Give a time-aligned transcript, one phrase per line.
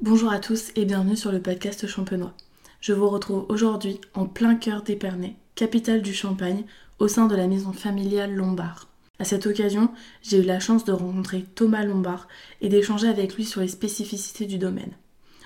[0.00, 2.32] Bonjour à tous et bienvenue sur le podcast champenois.
[2.80, 6.62] Je vous retrouve aujourd'hui en plein cœur d'Épernay, capitale du Champagne,
[7.00, 8.86] au sein de la maison familiale Lombard.
[9.18, 9.90] À cette occasion,
[10.22, 12.28] j'ai eu la chance de rencontrer Thomas Lombard
[12.60, 14.92] et d'échanger avec lui sur les spécificités du domaine.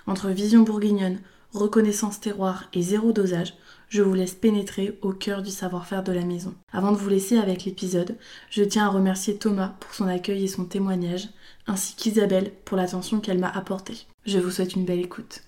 [0.07, 1.21] Entre vision bourguignonne,
[1.55, 3.55] reconnaissance terroir et zéro dosage,
[3.89, 6.53] je vous laisse pénétrer au cœur du savoir-faire de la maison.
[6.75, 8.19] Avant de vous laisser avec l'épisode,
[8.51, 11.31] je tiens à remercier Thomas pour son accueil et son témoignage,
[11.67, 14.07] ainsi qu'Isabelle pour l'attention qu'elle m'a apportée.
[14.25, 15.43] Je vous souhaite une belle écoute.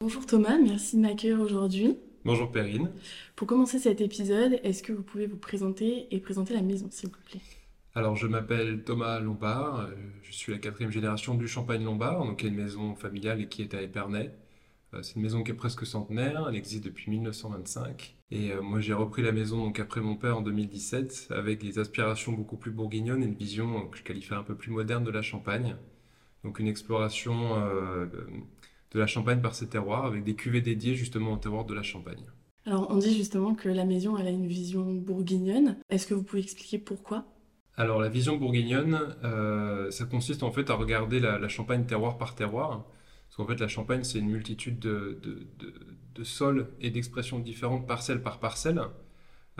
[0.00, 1.96] Bonjour Thomas, merci de m'accueillir aujourd'hui.
[2.24, 2.90] Bonjour Perrine.
[3.36, 7.10] Pour commencer cet épisode, est-ce que vous pouvez vous présenter et présenter la maison, s'il
[7.10, 7.40] vous plaît?
[7.94, 12.40] Alors, je m'appelle Thomas Lombard, euh, je suis la quatrième génération du Champagne Lombard, donc
[12.40, 14.32] qui est une maison familiale et qui est à Épernay.
[14.94, 18.16] Euh, C'est une maison qui est presque centenaire, elle existe depuis 1925.
[18.30, 21.78] Et euh, moi, j'ai repris la maison donc après mon père en 2017 avec des
[21.78, 25.10] aspirations beaucoup plus bourguignonnes et une vision que je qualifie un peu plus moderne de
[25.10, 25.76] la Champagne.
[26.44, 28.06] Donc une exploration euh,
[28.92, 31.82] de la Champagne par ses terroirs avec des cuvées dédiées justement au terroir de la
[31.82, 32.24] Champagne.
[32.66, 35.76] Alors, on dit justement que la maison elle a une vision bourguignonne.
[35.88, 37.24] Est-ce que vous pouvez expliquer pourquoi?
[37.76, 42.18] Alors la vision bourguignonne, euh, ça consiste en fait à regarder la, la Champagne terroir
[42.18, 42.84] par terroir.
[43.38, 45.16] Qu'en fait la Champagne c'est une multitude de,
[46.24, 48.82] sols et d'expressions différentes parcelle par parcelle.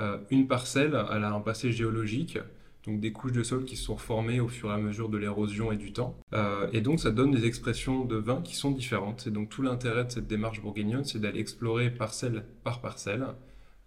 [0.01, 2.39] Euh, une parcelle, elle a un passé géologique,
[2.85, 5.17] donc des couches de sol qui se sont formées au fur et à mesure de
[5.17, 6.19] l'érosion et du temps.
[6.33, 9.29] Euh, et donc ça donne des expressions de vin qui sont différentes.
[9.29, 13.27] Et donc tout l'intérêt de cette démarche bourguignonne, c'est d'aller explorer parcelle par parcelle,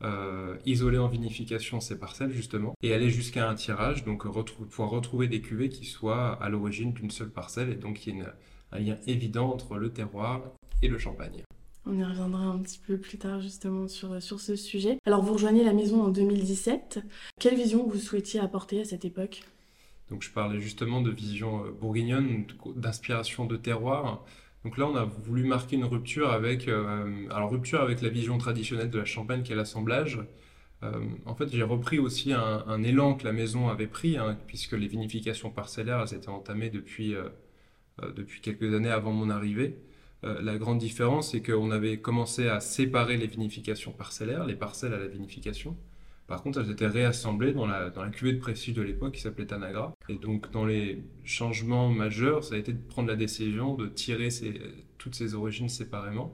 [0.04, 5.28] euh, isoler en vinification ces parcelles justement, et aller jusqu'à un tirage, donc pouvoir retrouver
[5.28, 8.32] des cuvées qui soient à l'origine d'une seule parcelle, et donc il y une-
[8.72, 10.42] un lien évident entre le terroir
[10.82, 11.44] et le champagne.
[11.86, 15.00] On y reviendra un petit peu plus tard justement sur, sur ce sujet.
[15.06, 17.00] Alors, vous rejoignez la maison en 2017.
[17.40, 19.42] Quelle vision vous souhaitiez apporter à cette époque?
[20.10, 24.24] Donc je parlais justement de vision euh, bourguignonne, d'inspiration de terroir.
[24.64, 28.38] Donc là, on a voulu marquer une rupture avec, euh, alors rupture avec la vision
[28.38, 30.20] traditionnelle de la Champagne qui est l'assemblage.
[30.84, 34.38] Euh, en fait, j'ai repris aussi un, un élan que la maison avait pris, hein,
[34.48, 37.30] puisque les vinifications parcellaires, elles étaient entamées depuis, euh,
[38.16, 39.78] depuis quelques années avant mon arrivée.
[40.24, 44.94] Euh, la grande différence, c'est qu'on avait commencé à séparer les vinifications parcellaires, les parcelles
[44.94, 45.76] à la vinification.
[46.28, 49.22] Par contre, elles étaient réassemblées dans la, dans la cuvée de prestige de l'époque qui
[49.22, 49.94] s'appelait Tanagra.
[50.08, 54.30] Et donc, dans les changements majeurs, ça a été de prendre la décision de tirer
[54.30, 54.62] ces-
[54.98, 56.34] toutes ces origines séparément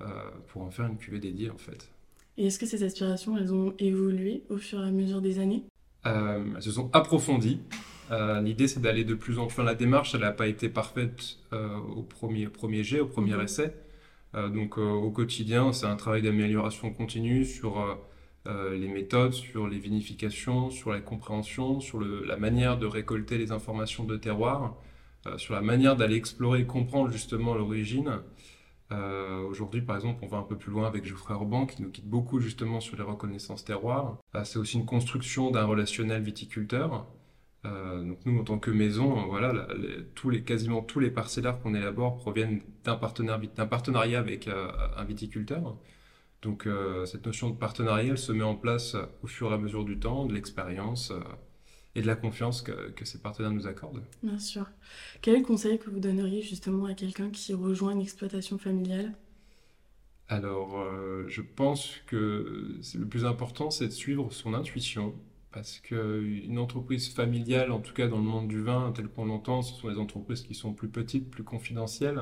[0.00, 0.06] euh,
[0.48, 1.90] pour en faire une cuvée dédiée, en fait.
[2.38, 5.64] Et est-ce que ces aspirations, elles ont évolué au fur et à mesure des années?
[6.06, 7.60] Euh, elles se sont approfondies.
[8.12, 9.62] Euh, L'idée, c'est d'aller de plus en plus.
[9.62, 13.40] La démarche, elle n'a pas été parfaite euh, au, premier, premier jet, au premier Mhm.
[13.42, 13.74] essai.
[14.34, 17.98] Euh, donc, au quotidien, c'est un travail d'amélioration continue sur
[18.48, 23.50] les méthodes, sur les vinifications, sur la compréhension, sur le- la manière de récolter les
[23.50, 24.76] informations de terroir,
[25.36, 28.20] sur la manière d'aller explorer et comprendre justement l'origine.
[28.92, 31.88] Euh, Aujourd'hui, par exemple, on va un peu plus loin avec Geoffrey Orban qui nous
[31.90, 34.18] guide beaucoup justement sur les reconnaissances terroirs.
[34.36, 37.04] Euh, c'est aussi une construction d'un relationnel viticulteur.
[37.66, 41.00] Euh, donc nous, en tant que maison, euh, voilà, la- les- tous les, quasiment tous
[41.00, 45.76] les parcellaires qu'on élabore proviennent d'un partenariat avec euh, un viticulteur.
[46.42, 49.58] Donc euh, cette notion de partenariat, elle se met en place au fur et à
[49.58, 51.12] mesure du temps, de l'expérience
[51.96, 54.02] et de la confiance que, que ces partenaires nous accordent.
[54.22, 54.66] Bien sûr.
[55.22, 59.14] Quel est le conseil que vous donneriez justement à quelqu'un qui rejoint une exploitation familiale?
[60.28, 60.84] Alors,
[61.28, 65.14] je pense que le plus important, c'est de suivre son intuition,
[65.56, 69.62] parce qu'une entreprise familiale, en tout cas dans le monde du vin, tel qu'on l'entend,
[69.62, 72.20] ce sont des entreprises qui sont plus petites, plus confidentielles.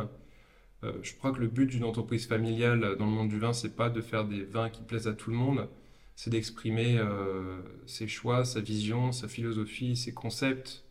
[0.85, 3.75] Euh, je crois que le but d'une entreprise familiale dans le monde du vin, c'est
[3.75, 5.69] pas de faire des vins qui plaisent à tout le monde,
[6.15, 10.85] c'est d'exprimer euh, ses choix, sa vision, sa philosophie, ses concepts.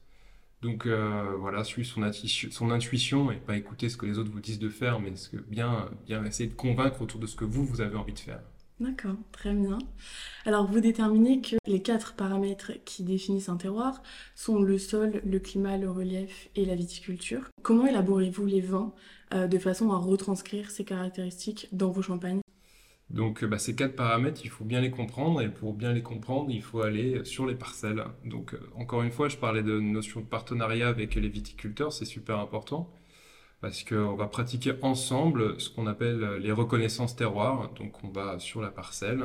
[0.61, 4.59] Donc euh, voilà, suivre son, intuition- et pas écouter ce que les autres vous disent
[4.59, 7.81] de faire, mais ce bien, bien essayer de convaincre autour de ce que vous, vous
[7.81, 8.41] avez envie de faire.
[8.79, 9.77] D'accord, très bien.
[10.45, 14.01] Alors, vous déterminez que les quatre paramètres qui définissent un terroir
[14.35, 17.43] sont le sol, le climat, le relief et la viticulture.
[17.61, 18.93] Comment élaborez-vous les vins
[19.33, 22.41] euh, de façon à retranscrire ces caractéristiques dans vos champagnes?
[23.09, 26.01] Donc euh, bah, ces quatre paramètres, il faut bien les comprendre et pour bien les
[26.01, 28.03] comprendre, il faut aller sur les parcelles.
[28.25, 32.05] Donc euh, encore une fois, je parlais de notion de partenariat avec les viticulteurs, c'est
[32.05, 32.91] super important
[33.63, 37.71] parce qu'on va pratiquer ensemble ce qu'on appelle les reconnaissances terroirs.
[37.75, 39.23] Donc on va sur la parcelle.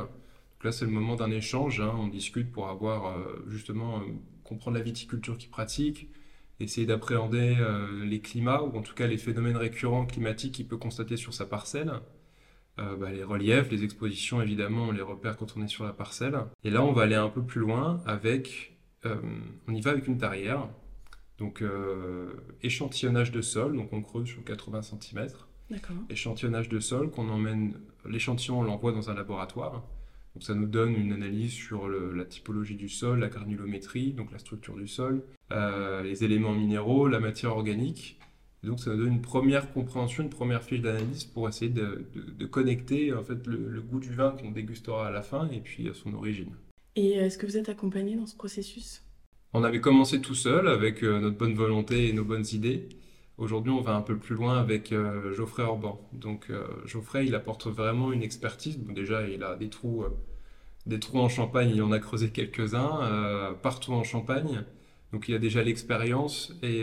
[0.62, 1.92] Là, c'est le moment d'un échange, hein.
[1.98, 4.02] on discute pour avoir euh, justement euh,
[4.44, 6.08] comprendre la viticulture qu'ils pratiquent,
[6.60, 10.76] essayer d'appréhender euh, les climats ou en tout cas les phénomènes récurrents climatiques qu'il peut
[10.76, 11.92] constater sur sa parcelle.
[12.76, 16.38] bah, les reliefs, les expositions, évidemment, on les repère quand on est sur la parcelle.
[16.62, 20.16] Et là, on va aller un peu plus loin avec, on y va avec une
[20.16, 20.68] tarière,
[21.38, 21.62] donc
[22.62, 25.28] échantillonnage de sol, donc on creuse sur 80 cm.
[26.10, 27.74] Échantillonnage de sol qu'on emmène,
[28.08, 29.84] l'échantillon on l'envoie dans un laboratoire.
[30.34, 34.38] Donc ça nous donne une analyse sur la typologie du sol, la granulométrie, donc la
[34.38, 38.18] structure du sol, euh, les éléments minéraux, la matière organique.
[38.62, 42.06] donc ça nous donne une première compréhension, une première fiche d'analyse pour essayer de,
[42.46, 46.14] connecter en fait le, goût du vin qu'on dégustera à la fin et puis son
[46.14, 46.54] origine.
[46.96, 49.02] Et est-ce que vous êtes accompagné dans ce processus?
[49.54, 52.88] On avait commencé tout seul avec euh, notre bonne volonté et nos bonnes idées.
[53.38, 56.06] Aujourd'hui, on va un peu plus loin avec euh, Geoffrey Orban.
[56.12, 58.78] Donc, euh, Geoffrey, il apporte vraiment une expertise.
[58.78, 60.04] déjà, il a des trous,
[60.84, 64.64] des trous en Champagne, il en a creusé quelques-uns partout en Champagne.
[65.12, 66.82] Donc, il a déjà l'expérience et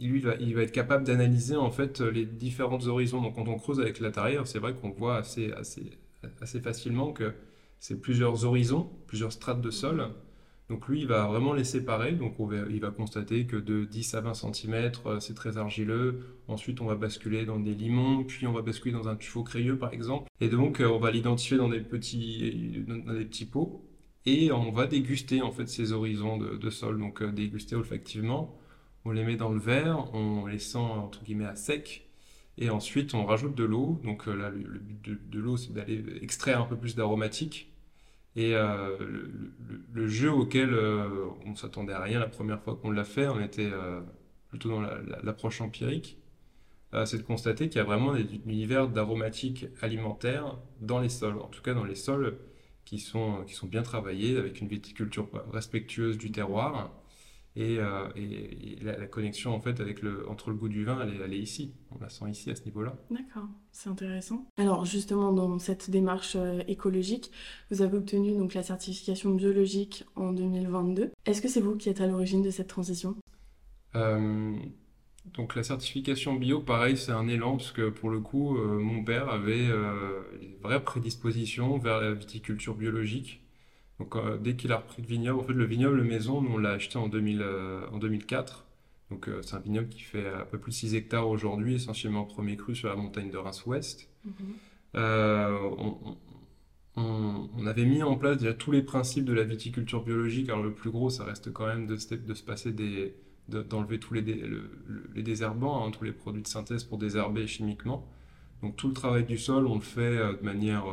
[0.00, 3.22] il va être capable d'analyser en fait les différents horizons.
[3.22, 5.52] Donc, quand on creuse avec tarière, c'est vrai qu'on voit assez
[6.60, 7.32] facilement que
[7.78, 10.08] c'est plusieurs horizons, plusieurs strates de sol.
[10.70, 12.12] Donc lui, il va vraiment les séparer.
[12.12, 12.36] Donc
[12.70, 16.20] il va constater que de 10 à 20 cm, euh, c'est très argileux.
[16.48, 19.78] Ensuite, on va basculer dans des limons, puis on va basculer dans un tuffeau crayeux,
[19.78, 20.28] par exemple.
[20.40, 23.84] Et donc, euh, on va l'identifier dans des petits, des pots.
[24.26, 26.98] Et on va déguster en fait ces horizons de, sol.
[26.98, 28.58] Donc euh, déguster olfactivement.
[29.04, 32.08] On les met dans le verre, on les sent entre guillemets à sec.
[32.56, 34.00] Et ensuite, on rajoute de l'eau.
[34.02, 37.73] Donc là, le, but de, de l'eau, c'est d'aller extraire un peu plus d'aromatique
[38.36, 38.96] et euh,
[39.92, 43.40] le, jeu auquel euh, on s'attendait à rien la première fois qu'on l'a fait, on
[43.40, 44.00] était euh,
[44.48, 44.80] plutôt dans
[45.22, 46.18] l'approche empirique,
[47.06, 51.48] c'est de constater qu'il y a vraiment des univers d'aromatiques alimentaires dans les sols, en
[51.48, 52.38] tout cas dans les sols
[52.84, 56.92] qui sont bien travaillés, avec une viticulture respectueuse du terroir.
[57.56, 57.78] Et,
[58.82, 61.72] la, connexion en fait avec le, entre le goût du vin, elle est ici.
[61.92, 62.96] On la sent ici à ce niveau-là.
[63.10, 63.48] D'accord.
[63.70, 64.46] C'est intéressant.
[64.56, 67.30] Alors justement, dans cette démarche euh, écologique,
[67.70, 71.10] vous avez obtenu donc la certification biologique en 2022.
[71.26, 73.16] Est-ce que c'est vous qui êtes à l'origine de cette transition?
[73.94, 74.56] Euh,
[75.36, 79.04] Donc la certification bio, pareil, c'est un élan parce que pour le coup, euh, mon
[79.04, 83.43] père avait une vraie prédisposition vers la viticulture biologique.
[84.00, 86.98] Donc dès qu'il a repris le vignoble, en fait le vignoble maison, on l'a acheté
[86.98, 87.44] en, 2000,
[87.92, 88.64] en 2004.
[89.10, 92.24] Donc euh, c'est un vignoble qui fait un peu plus de 6 hectares aujourd'hui, essentiellement
[92.24, 94.08] premier cru sur la montagne de Reims-Ouest.
[94.24, 94.32] Mhm.
[94.96, 95.58] Euh,
[96.96, 100.48] on, avait mis en place déjà tous les principes de la viticulture biologique.
[100.48, 103.14] Alors le plus gros, ça reste quand même de, de se passer des,
[103.48, 108.06] d'enlever tous les, les désherbants, hein, tous les produits de synthèse pour désherber chimiquement.
[108.62, 110.84] Donc tout le travail du sol, on le fait euh, de manière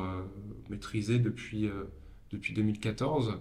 [0.69, 1.69] maîtrisée depuis,
[2.31, 3.39] depuis 2014.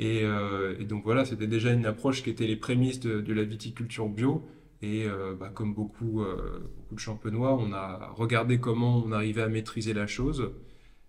[0.00, 4.08] Euh, et, donc voilà, c'était déjà une approche qui était les prémices de, la viticulture
[4.08, 4.46] bio.
[4.82, 9.42] Et euh, bah, comme beaucoup, euh, beaucoup de champenois, on a regardé comment on arrivait
[9.42, 10.52] à maîtriser la chose.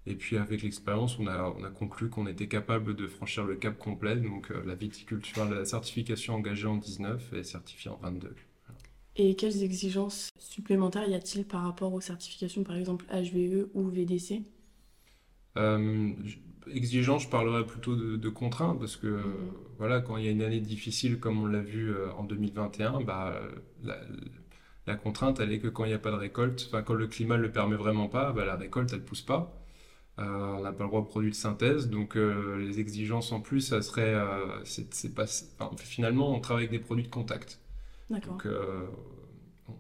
[0.07, 3.55] Et puis avec l'expérience, on a, on a conclu qu'on était capable de franchir le
[3.55, 4.15] cap complet.
[4.17, 8.35] Donc la viticulture, la certification engagée en 19 et certifiée en 22.
[9.17, 14.41] Et quelles exigences supplémentaires y a-t-il par rapport aux certifications, par exemple HVE ou VDC
[16.69, 19.51] exigeant, je parlerais plutôt de, contraintes, parce que mhm.
[19.77, 23.01] voilà, quand il y a une année difficile comme on l'a vu euh, en 2021,
[23.01, 23.39] bah,
[24.85, 27.07] la, contrainte, elle est que quand il n'y a pas de récolte, enfin quand le
[27.07, 29.57] climat ne le permet vraiment pas, bah, la récolte, elle ne pousse pas.
[30.19, 33.39] Euh, on n'a pas le droit de produits de synthèse, donc euh, les exigences en
[33.39, 34.15] plus, ça serait,
[34.65, 35.25] c'est, pas,
[35.77, 37.59] finalement, on travaille avec des produits de contact.
[38.09, 38.45] Donc,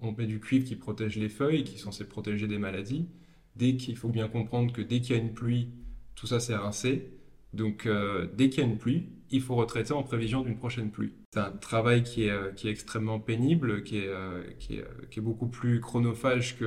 [0.01, 3.07] on met du cuivre qui protège les feuilles, qui est censé protéger des maladies.
[3.55, 5.69] Dès qu'il faut bien comprendre que dès qu'il y a une pluie,
[6.15, 7.11] tout ça c'est rincé.
[7.53, 10.91] Donc euh, dès qu'il y a une pluie, il faut retraiter en prévision d'une prochaine
[10.91, 11.13] pluie.
[11.33, 15.79] C'est un travail qui est, euh, extrêmement pénible, qui est, euh, qui est, beaucoup plus
[15.79, 16.57] chronophage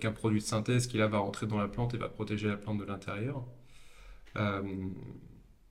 [0.00, 2.56] qu'un produit de synthèse qui là va rentrer dans la plante et va protéger la
[2.56, 3.44] plante de l'intérieur.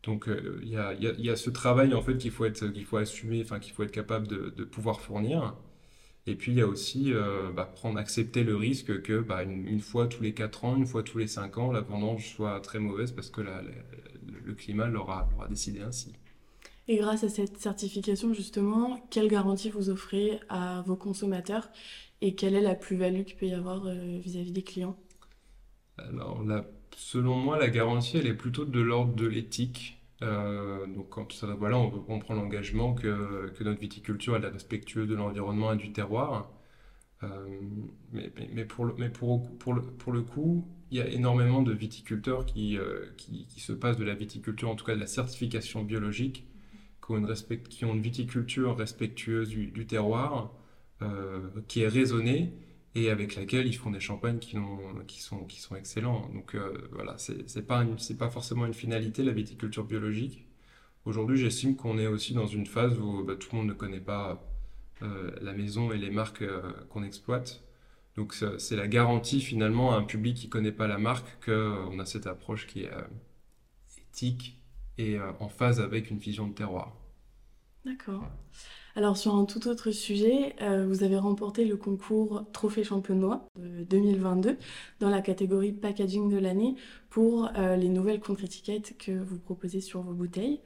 [0.04, 0.30] donc
[0.64, 2.64] il y a, ce travail en fait qu'il faut, être,
[2.98, 5.56] assumer, enfin qu'il faut être capable de pouvoir fournir.
[6.28, 9.80] Et puis il y a aussi euh, bah, prendre, accepter le risque que bah, une,
[9.80, 12.80] fois tous les 4 ans, une fois tous les 5 ans, la vendange soit très
[12.80, 16.14] mauvaise parce que le climat l'aura décidé ainsi.
[16.90, 21.70] Et grâce à cette certification, justement, quelle garantie vous offrez à vos consommateurs
[22.22, 24.98] et quelle est la plus-value qu'il peut y avoir euh, vis-à-vis des clients?
[25.98, 26.44] Alors,
[26.96, 29.97] selon moi, la garantie, elle est plutôt de l'ordre de l'éthique.
[30.24, 31.16] Euh, donc
[31.60, 36.52] voilà, on, prend l'engagement que, notre viticulture est respectueuse de l'environnement et du terroir.
[37.24, 37.60] Euh,
[38.12, 41.74] mais, pour le, mais pour, pour, le, pour le coup, il y a énormément de
[41.74, 45.84] viticulteurs qui, euh, qui, se passent de la viticulture, en tout cas de la certification
[45.84, 46.48] biologique,
[47.06, 47.14] qui
[47.86, 50.54] ont une, viticulture respectueuse du terroir,
[51.68, 52.54] qui est raisonnée
[52.98, 54.58] et avec laquelle ils font des champagnes qui,
[55.22, 56.30] sont, excellents.
[56.34, 56.56] Donc
[56.92, 57.86] voilà, c'est pas,
[58.18, 60.48] pas forcément une finalité, la viticulture biologique.
[61.06, 64.02] Aujourd'hui, j'estime qu'on est aussi dans une phase où bah, tout le monde ne connaît
[64.02, 64.44] pas
[65.00, 66.44] la maison et les marques
[66.90, 67.64] qu'on exploite.
[68.16, 72.00] Donc c'est la garantie finalement à un public qui ne connaît pas la marque qu'on
[72.00, 72.92] a cette approche qui est
[74.12, 74.60] éthique
[74.98, 76.96] et en phase avec une vision de terroir.
[77.88, 78.26] D'accord.
[78.98, 84.58] Alors sur un tout autre sujet, euh, vous avez remporté le concours Trophée Champenois 2022
[85.00, 86.76] dans la catégorie packaging de l'année
[87.10, 90.60] pour euh, les nouvelles contre-étiquettes que vous proposez sur vos bouteilles.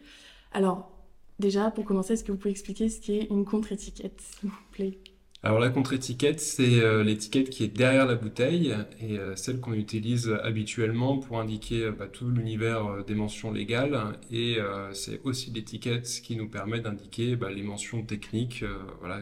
[0.51, 0.91] Alors
[1.37, 4.97] déjà, pour commencer, est-ce que vous pouvez expliquer ce qu'est une contre-étiquette, s'il vous plaît?
[5.43, 9.73] Alors la contre-étiquette, c'est euh, l'étiquette qui est derrière la bouteille et euh, celle qu'on
[9.73, 14.19] utilise habituellement pour indiquer euh, bah, tout l'univers des mentions légales.
[14.31, 14.57] Et
[14.93, 18.63] c'est aussi l'étiquette qui nous permet d'indiquer bah, les mentions techniques,
[18.99, 19.21] voilà,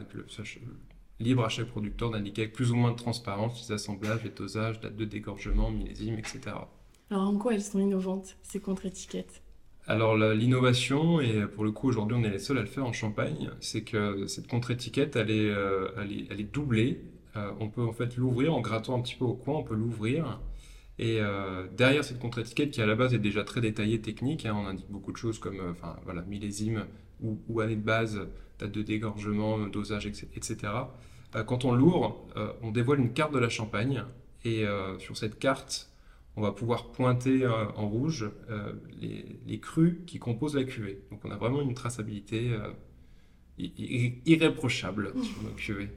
[1.21, 4.81] libre à chaque producteur d'indiquer avec plus ou moins de transparence les assemblages, les dosages,
[4.81, 6.39] date de dégorgement, millésime, etc.
[7.09, 9.41] Alors en quoi elles sont innovantes, ces contre-étiquettes?
[9.89, 12.93] Alors l'innovation, et pour le coup aujourd'hui on est les seuls à le faire en
[12.93, 17.01] Champagne, c'est que cette contre-étiquette elle est, euh, elle est, doublée.
[17.35, 19.73] Euh, on peut en fait l'ouvrir en grattant un petit peu au coin, on peut
[19.73, 20.41] l'ouvrir.
[20.99, 24.55] Et euh, derrière cette contre-étiquette qui à la base est déjà très détaillée technique, hein,
[24.55, 26.85] on indique beaucoup de choses comme enfin, voilà, millésime
[27.23, 28.19] ou, ou, année de base,
[28.59, 30.55] date de dégorgement, dosage, etc.
[31.47, 32.27] quand on l'ouvre,
[32.61, 34.03] on dévoile une carte de la Champagne
[34.45, 34.65] et
[34.99, 35.89] sur cette carte,
[36.35, 41.01] on va pouvoir pointer euh, en rouge euh, les, crus qui composent la cuvée.
[41.11, 42.69] Donc on a vraiment une traçabilité euh,
[44.25, 45.89] irréprochable sur nos cuvées.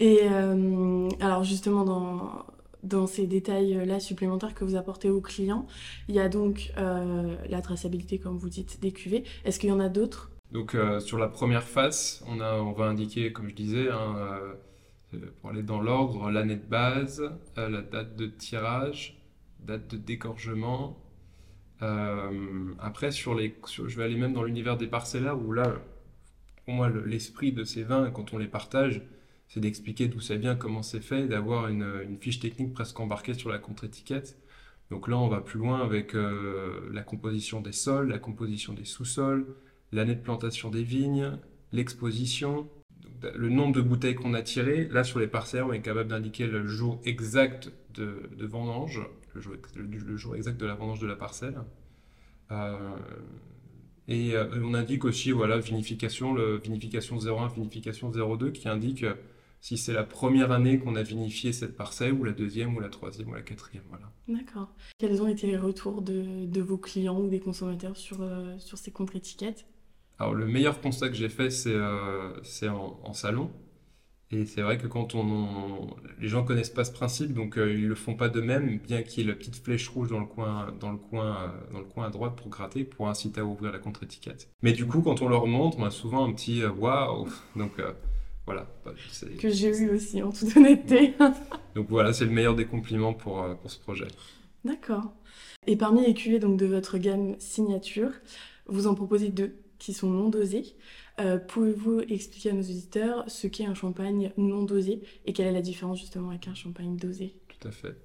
[0.00, 0.28] Et
[1.18, 2.46] alors justement dans,
[2.84, 5.66] dans ces détails-là supplémentaires que vous apportez aux clients,
[6.08, 9.24] il y a donc la traçabilité, comme vous dites, des cuvées.
[9.44, 10.30] Est-ce qu'il y en a d'autres?
[10.52, 14.54] Donc sur la première face, on, a, on va indiquer, comme je disais, un euh,
[15.40, 17.22] pour aller dans l'ordre, l'année de base,
[17.56, 19.18] euh, la date de tirage,
[19.60, 20.98] date de dégorgement.
[21.82, 25.76] Euh, après, sur les, je vais aller même dans l'univers des parcellaires où là,
[26.64, 29.02] pour moi, l'esprit de ces vins, quand on les partage,
[29.48, 33.48] c'est d'expliquer d'où ça vient, comment c'est fait, d'avoir une, fiche technique presque embarquée sur
[33.48, 34.38] la contre-étiquette.
[34.90, 39.46] Donc là, on va plus loin avec la composition des sols, la composition des sous-sols,
[39.92, 41.38] l'année de plantation des vignes,
[41.72, 42.68] l'exposition,
[43.34, 46.46] le nombre de bouteilles qu'on a tirées, là sur les parcelles, on est capable d'indiquer
[46.46, 49.00] le jour exact de, vendange,
[49.34, 49.40] le
[50.16, 51.58] jour, exact de la vendange de la parcelle.
[52.50, 52.96] Euh,
[54.06, 59.04] et euh, on indique aussi voilà, vinification, le vinification 01, vinification 02, qui indique
[59.60, 62.88] si c'est la première année qu'on a vinifié cette parcelle, ou la deuxième, ou la
[62.88, 63.82] troisième, ou la quatrième.
[63.88, 64.12] Voilà.
[64.28, 64.72] D'accord.
[64.98, 68.90] Quels ont été les retours de, vos clients ou des consommateurs sur, euh, sur ces
[68.90, 69.66] contre-étiquettes
[70.18, 72.32] alors, le meilleur constat que j'ai fait, c'est euh,
[72.70, 73.50] en, salon.
[74.30, 77.86] Et c'est vrai que quand on, les gens connaissent pas ce principe, donc euh, ils
[77.86, 80.74] le font pas d'eux-mêmes, bien qu'il y ait la petite flèche rouge dans le coin,
[80.80, 83.72] dans le coin, euh, dans le coin à droite pour gratter, pour inciter à ouvrir
[83.72, 84.50] la contre-étiquette.
[84.60, 87.28] Mais du coup, quand on leur montre, on a souvent un petit waouh.
[87.56, 87.72] Donc
[88.44, 88.66] voilà.
[88.84, 88.92] Bah,
[89.38, 91.14] que j'ai eu aussi, en toute honnêteté.
[91.74, 94.08] donc voilà, c'est le meilleur des compliments pour, pour ce projet.
[94.64, 95.12] D'accord.
[95.66, 98.10] Et parmi les cuvées donc de votre gamme signature,
[98.66, 100.74] vous en proposez deux qui sont non dosés.
[101.20, 105.52] Euh, pouvez-vous expliquer à nos auditeurs ce qu'est un champagne non dosé et quelle est
[105.52, 107.34] la différence justement avec un champagne dosé?
[107.48, 107.96] Tout à fait.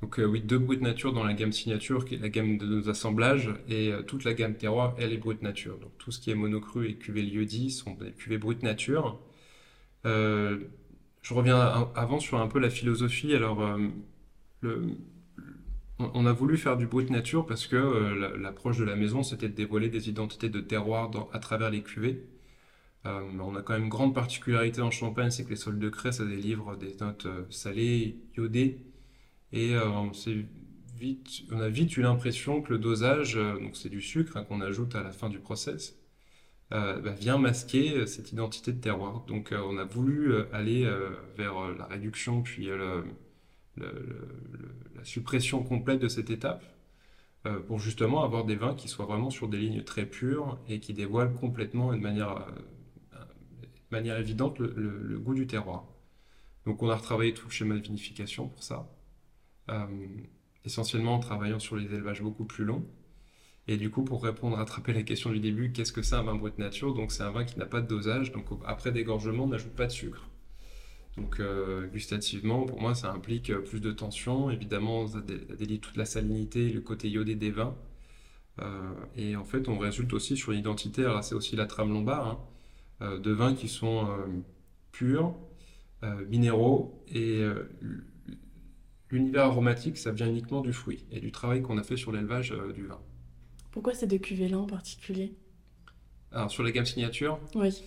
[0.00, 2.66] Donc euh, oui, deux brutes nature dans la gamme signature, qui est la gamme de
[2.66, 5.78] nos assemblages, et euh, toute la gamme terroir, elle est brute nature.
[5.78, 9.20] Donc tout ce qui est monocru et cuvée lieu-dit sont des cuvées brutes nature.
[10.04, 13.34] je reviens avant sur un peu la philosophie.
[13.34, 13.78] Alors,
[14.60, 14.96] le,
[15.98, 19.48] on a voulu faire du brut nature parce que euh, l'approche de la maison, c'était
[19.48, 22.24] de dévoiler des identités de terroir à travers les cuvées.
[23.06, 25.88] Euh, on a quand même une grande particularité en Champagne, c'est que les sols de
[25.88, 28.78] craie, ça délivre des notes euh, salées, iodées.
[29.52, 30.12] Et on,
[30.98, 34.62] vite, on a vite eu l'impression que le dosage, donc c'est du sucre hein, qu'on
[34.62, 35.98] ajoute à la fin du process,
[36.70, 39.26] bah, vient masquer cette identité de terroir.
[39.26, 40.90] Donc on a voulu aller
[41.36, 43.04] vers la réduction puis le,
[43.76, 46.64] la suppression complète de cette étape
[47.44, 50.78] euh, pour justement avoir des vins qui soient vraiment sur des lignes très pures et
[50.78, 52.48] qui dévoilent complètement et de manière,
[53.92, 55.86] euh, évidente le, goût du terroir.
[56.66, 58.88] Donc on a retravaillé tout le schéma de vinification pour ça,
[59.70, 59.86] euh,
[60.64, 62.86] essentiellement en travaillant sur les élevages beaucoup plus longs.
[63.66, 66.36] Et du coup, pour répondre, rattraper la question du début, qu'est-ce que c'est un vin
[66.36, 66.94] brut nature?
[66.94, 69.86] Donc c'est un vin qui n'a pas de dosage, donc après dégorgement, on n'ajoute pas
[69.86, 70.28] de sucre.
[71.16, 74.50] Donc euh, gustativement, pour moi, ça implique euh, plus de tension.
[74.50, 77.76] Évidemment, ça délie toute la salinité et le côté iodé des vins.
[78.60, 82.44] Euh, et en fait, on résulte aussi sur l'identité, alors c'est aussi la trame lombard,
[83.00, 84.06] hein, de vins qui sont
[84.92, 85.34] purs,
[86.28, 87.42] minéraux et
[89.10, 92.54] l'univers aromatique, ça vient uniquement du fruit et du travail qu'on a fait sur l'élevage
[92.74, 93.00] du vin.
[93.72, 95.34] Pourquoi ces deux cuvées-là en particulier?
[96.30, 97.82] Alors sur la gamme signature Oui.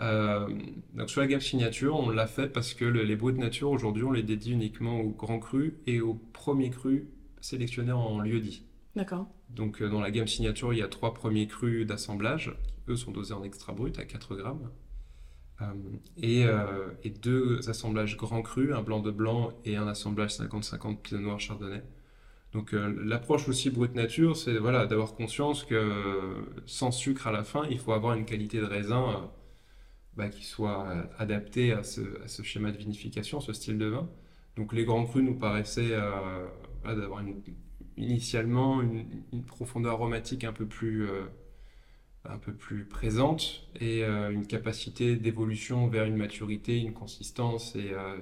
[0.00, 4.12] Donc sur la gamme signature, on l'a fait parce que les brutes nature aujourd'hui, on
[4.12, 7.04] les dédie uniquement aux grands crus et aux premiers crus
[7.40, 8.64] sélectionnés en lieu dit.
[8.96, 9.26] D'accord.
[9.50, 12.96] Donc euh, dans la gamme signature, il y a trois premiers crus d'assemblage, qui eux
[12.96, 14.70] sont dosés en extra brut à 4 grammes.
[15.60, 15.66] Euh,
[16.24, 21.20] euh, et, deux assemblages grands crus, un blanc de blanc et un assemblage 50-50 pinot
[21.20, 21.82] noir chardonnay.
[22.52, 26.34] Donc l'approche aussi brut nature, c'est voilà, d'avoir conscience que
[26.66, 29.30] sans sucre à la fin, il faut avoir une qualité de raisin
[30.16, 30.86] bah, qui soit
[31.18, 34.08] à ce, à ce, schéma de vinification, ce style de vin.
[34.56, 35.96] Donc les grands crus nous paraissaient
[36.84, 37.42] d'avoir une
[37.96, 41.24] initialement une, profondeur aromatique un peu plus, euh,
[42.88, 48.18] présente et euh, une capacité d'évolution vers une maturité, une consistance et, euh,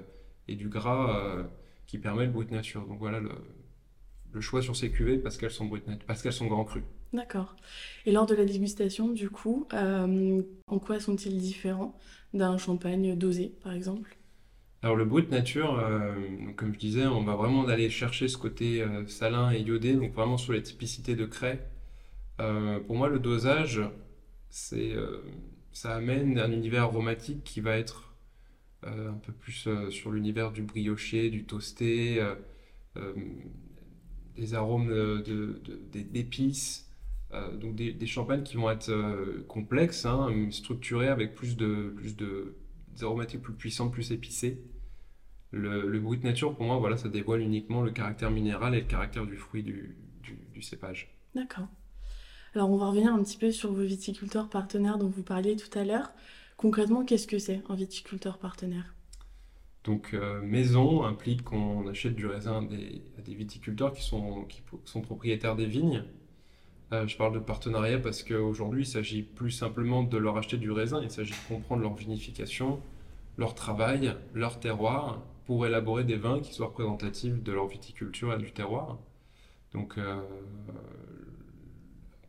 [0.49, 1.47] du gras
[1.87, 2.85] qui permet le brut nature.
[2.87, 6.83] Donc voilà le, choix sur ces cuvées parce qu'elles sont brut parce qu'elles sont crues.
[7.13, 7.57] D'accord.
[8.07, 11.99] Et lors de la dégustation, du coup, en quoi sont-ils différents
[12.33, 14.17] d'un champagne dosé, par exemple?
[14.83, 16.15] Alors le brut nature, euh,
[16.57, 20.15] comme je disais, on va vraiment aller chercher ce côté euh, salin et iodé, donc
[20.15, 21.69] vraiment sur les typicités de craie.
[22.41, 23.83] Euh, pour moi, le dosage,
[24.49, 24.95] c'est,
[25.73, 28.15] ça amène un univers aromatique qui va être
[28.83, 32.21] un peu plus sur l'univers du brioché, du toasté,
[34.37, 35.23] des arômes
[35.93, 36.90] d'épices.
[37.61, 38.93] Donc des, champagnes qui vont être
[39.47, 42.57] complexes, hein, structurés avec plus de, plus de
[42.95, 44.61] des aromatiques plus puissantes, plus épicées.
[45.53, 48.87] Le, le brut nature, pour moi, voilà, ça dévoile uniquement le caractère minéral et le
[48.87, 51.17] caractère du fruit du, du, cépage.
[51.35, 51.67] D'accord.
[52.55, 55.77] Alors, on va revenir un petit peu sur vos viticulteurs partenaires dont vous parliez tout
[55.79, 56.13] à l'heure.
[56.57, 58.95] Concrètement, qu'est-ce que c'est un viticulteur partenaire?
[59.85, 64.63] Donc, euh, maison implique qu'on achète du raisin des, à des viticulteurs qui sont, qui
[64.85, 66.05] sont propriétaires des vignes.
[66.93, 70.73] Euh, je parle de partenariat parce qu'aujourd'hui, il s'agit plus simplement de leur acheter du
[70.73, 72.81] raisin, il s'agit de comprendre leur vinification,
[73.39, 78.39] leur travail, leur terroir, pour élaborer des vins qui soient représentatifs de leur viticulture et
[78.39, 78.99] du terroir.
[79.73, 80.21] Donc euh,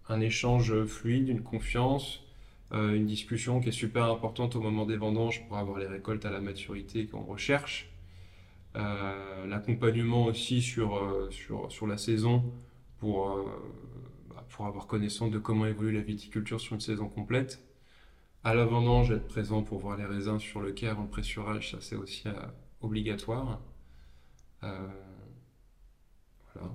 [0.08, 2.24] un échange fluide, une confiance,
[2.72, 6.26] euh, une discussion qui est super importante au moment des vendanges pour avoir les récoltes
[6.26, 7.88] à la maturité qu'on recherche.
[8.74, 12.54] L'accompagnement aussi sur, sur, sur, la saison
[13.00, 13.38] pour,
[14.34, 17.64] bah, pour avoir connaissance de comment évolue la viticulture sur une saison complète.
[18.44, 21.78] À la vendange, être présent pour voir les raisins sur le quai en pressurage, ça
[21.80, 22.24] c'est aussi
[22.82, 23.62] obligatoire.
[24.64, 24.88] Euh,
[26.54, 26.72] voilà.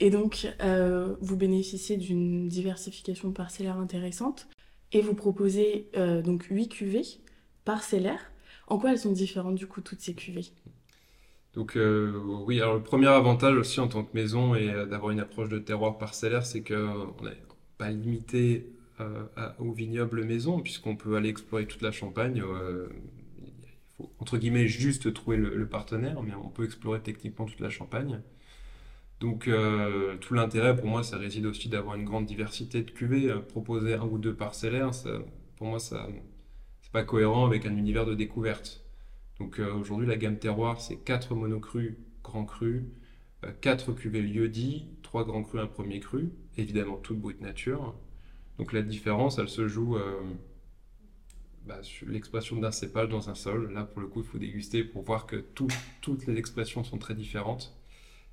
[0.00, 4.48] Et donc, euh, vous bénéficiez d'une diversification parcellaire intéressante
[4.90, 7.06] et vous proposez euh, donc 8 cuvées
[7.64, 8.32] parcellaires.
[8.66, 10.46] En quoi elles sont différentes du coup toutes ces cuvées?
[11.54, 15.48] Donc oui, alors le premier avantage aussi en tant que maison et d'avoir une approche
[15.48, 17.36] de terroir parcellaire, c'est qu'on n'est
[17.76, 18.72] pas limité
[19.58, 22.42] au vignoble maison, puisqu'on peut aller explorer toute la Champagne
[24.18, 28.20] entre guillemets, juste trouver le, partenaire, mais on peut explorer techniquement toute la Champagne.
[29.20, 33.30] Donc euh, tout l'intérêt pour moi, ça réside aussi d'avoir une grande diversité de cuvées.
[33.30, 34.90] Euh, proposer un ou deux parcellaires,
[35.56, 36.08] pour moi, ça
[36.80, 38.81] c'est pas cohérent avec un univers de découverte.
[39.58, 42.84] Euh, aujourd'hui, la gamme terroir, c'est 4 monocrus, grands crus,
[43.60, 47.94] 4 cuvées lieu-dit, 3 grands crus, un premier cru, évidemment toute brute nature.
[48.58, 49.96] Donc la différence, elle se joue
[51.66, 53.72] bah, l'expression d'un cépage dans un sol.
[53.72, 57.14] Là, pour le coup, il faut déguster pour voir que toutes les expressions sont très
[57.14, 57.76] différentes.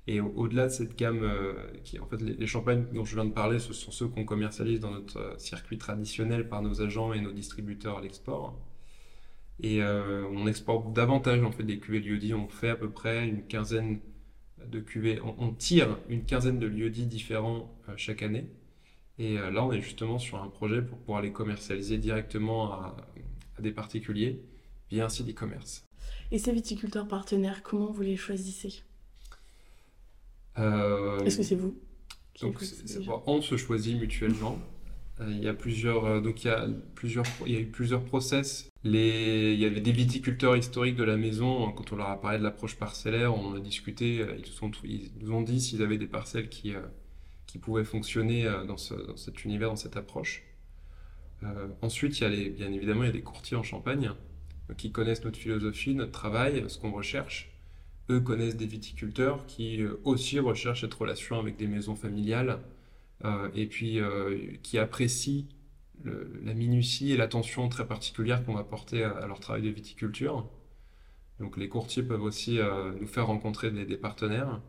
[0.06, 1.54] Et au-delà de cette gamme, euh,
[2.00, 4.90] en fait, les, champagnes dont je viens de parler, ce sont ceux qu'on commercialise dans
[4.90, 8.58] notre euh, circuit traditionnel par nos agents et nos distributeurs à l'export.
[9.62, 12.34] Et euh, on exporte davantage en fait des cuvées lieu-dit.
[12.34, 14.00] On fait à peu près une quinzaine
[14.66, 15.20] de cuvées.
[15.22, 18.46] On, tire une quinzaine de lieux-dits différents chaque année.
[19.18, 22.96] Et là, on est justement sur un projet pour pouvoir les commercialiser directement à,
[23.58, 24.40] des particuliers
[24.90, 25.86] via un site e-commerce.
[26.30, 28.82] Et ces viticulteurs partenaires, comment vous les choisissez?
[30.58, 31.76] Euh, Est-ce que c'est vous
[32.40, 32.58] donc,
[33.26, 34.58] On se choisit mutuellement.
[35.20, 37.66] Euh, il y a plusieurs, euh, donc il y a plusieurs, il y a eu
[37.66, 38.68] plusieurs process.
[38.84, 41.70] Les, il y avait des viticulteurs historiques de la maison.
[41.72, 44.24] Quand on leur a parlé de l'approche parcellaire, on a discuté.
[44.38, 44.44] Ils,
[44.84, 46.72] ils nous ont dit s'ils avaient des parcelles qui,
[47.46, 50.44] qui pouvaient fonctionner dans, ce, dans cet univers, dans cette approche.
[51.42, 54.10] Euh, ensuite, il y a les, bien évidemment, il y a des courtiers en Champagne
[54.70, 57.50] euh, qui connaissent notre philosophie, notre travail, ce qu'on recherche.
[58.10, 62.58] Eux connaissent des viticulteurs qui euh, aussi recherchent cette relation avec des maisons familiales
[63.54, 64.00] et puis
[64.62, 65.44] qui apprécient
[66.04, 70.48] la minutie et l'attention très particulière qu'on va porter à, leur travail de viticulture.
[71.38, 72.58] Donc les courtiers peuvent aussi
[73.00, 74.60] nous faire rencontrer des, partenaires.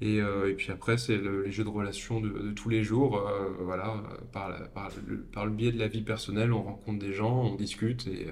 [0.00, 0.20] Et,
[0.56, 3.22] puis après, c'est les jeux de relations de, tous les jours.
[3.60, 7.54] voilà, par, le, par, le, biais de la vie personnelle, on rencontre des gens, on
[7.54, 8.26] discute et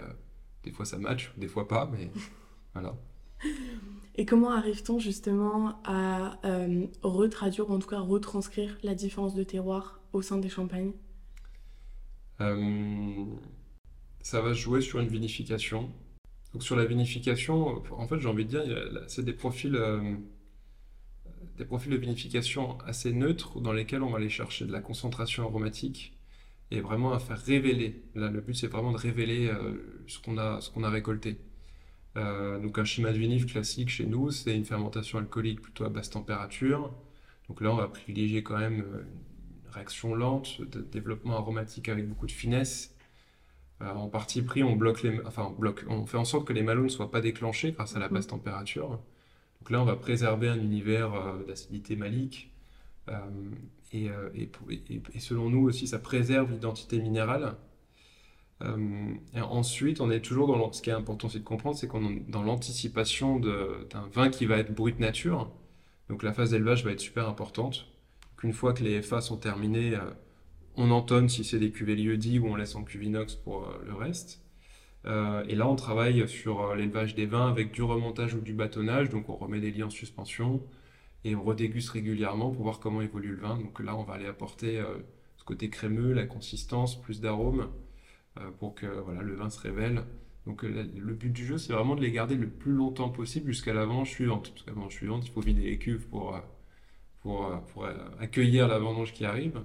[0.64, 2.10] des fois ça match, des fois pas, mais
[2.74, 2.94] voilà.
[4.20, 9.42] Et comment arrive-t-on justement à euh, retraduire, ou en tout cas retranscrire la différence de
[9.42, 10.92] terroir au sein des champagnes?
[12.42, 13.24] Euh,
[14.20, 15.90] Ça va jouer sur une vinification.
[16.52, 20.16] Donc sur la vinification, en fait j'ai envie de dire, c'est des profils, euh,
[21.56, 25.44] des profils de vinification assez neutres dans lesquels on va aller chercher de la concentration
[25.44, 26.12] aromatique
[26.70, 28.04] et vraiment à faire révéler.
[28.14, 29.50] Là, le but c'est vraiment de révéler
[30.06, 31.38] ce qu'on a, ce qu'on a récolté.
[32.16, 35.88] Euh, donc un schéma de vinif classique chez nous, c'est une fermentation alcoolique plutôt à
[35.88, 36.92] basse température.
[37.48, 39.02] Donc là, on va privilégier quand même euh,
[39.64, 42.96] une réaction lente, de développement aromatique avec beaucoup de finesse.
[43.82, 46.52] Euh, en partie pris, on bloque les, enfin on bloque, on fait en sorte que
[46.52, 48.30] les malons ne soient pas déclenchés grâce à la basse mhm.
[48.30, 49.00] température.
[49.60, 51.12] Donc là, on va préserver un univers
[51.46, 52.50] d'acidité malique.
[53.92, 57.56] Et, et, selon nous aussi, ça préserve l'identité minérale.
[58.62, 62.10] Euh, ensuite, on est toujours dans ce qui est important aussi de comprendre, c'est qu'on
[62.10, 65.50] est dans l'anticipation d'un vin qui va être brut nature.
[66.08, 67.86] Donc la phase d'élevage va être super importante.
[68.42, 70.10] Une fois que les FA sont terminés, euh,
[70.76, 73.94] on entonne si c'est des cuvées lieu-dit ou on laisse en cuvinox pour euh, le
[73.94, 74.42] reste.
[75.06, 79.08] et là, on travaille sur l'élevage des vins avec du remontage ou du bâtonnage.
[79.08, 80.62] Donc on remet des lits en suspension
[81.24, 83.56] et on redéguste régulièrement pour voir comment évolue le vin.
[83.56, 84.82] Donc là, on va aller apporter
[85.38, 87.68] ce côté crémeux, la consistance, plus d'arômes.
[88.40, 90.04] Euh, pour que voilà, le vin se révèle.
[90.46, 93.48] Donc euh, le but du jeu, c'est vraiment de les garder le plus longtemps possible
[93.48, 94.50] jusqu'à la vendange suivante.
[94.50, 97.86] Parce qu'à la vendange suivante, il faut vider les cuves pour, euh, pour,
[98.18, 99.62] accueillir la vendange qui arrive.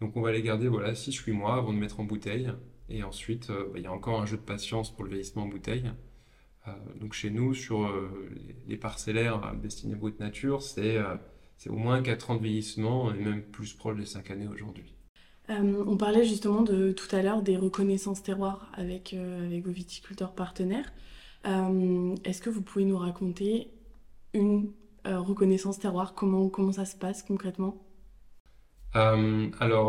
[0.00, 2.52] Donc on va les garder voilà, 6-8 mois avant de mettre en bouteille.
[2.88, 5.48] Et ensuite, bah, il y a encore un jeu de patience pour le vieillissement en
[5.48, 5.90] bouteille.
[7.00, 7.90] donc chez nous, sur
[8.66, 10.98] les, parcellaires destinés brut nature, c'est
[11.68, 14.95] au moins 4 ans de vieillissement et même plus proche des 5 années aujourd'hui.
[15.48, 20.92] Euh, on parlait justement tout à l'heure des reconnaissances terroirs avec, euh, vos viticulteurs partenaires.
[21.46, 23.70] Euh, est-ce que vous pouvez nous raconter
[24.34, 24.72] une
[25.04, 26.14] reconnaissance terroir?
[26.14, 27.82] Comment, ça se passe concrètement?
[28.92, 29.88] Alors,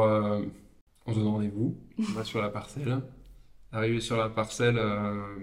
[1.05, 3.01] on se donne rendez-vous, on va sur la parcelle.
[3.71, 4.75] Arrivé sur la parcelle,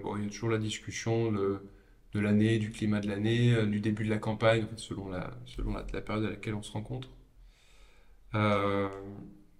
[0.03, 1.61] bon, il y a toujours la discussion de,
[2.20, 5.31] l'année, du climat de l'année, du début de la campagne, selon, la,
[6.03, 7.09] période à laquelle on se rencontre